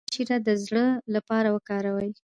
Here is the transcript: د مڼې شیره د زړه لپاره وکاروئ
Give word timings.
د 0.01 0.03
مڼې 0.03 0.11
شیره 0.15 0.37
د 0.47 0.49
زړه 0.63 0.85
لپاره 1.15 1.47
وکاروئ 1.55 2.11